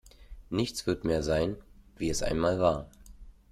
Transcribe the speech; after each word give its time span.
Nichts 0.49 0.87
wird 0.87 1.03
mehr 1.03 1.21
sein, 1.21 1.57
wie 1.95 2.09
es 2.09 2.23
einmal 2.23 2.57
war. 2.59 2.89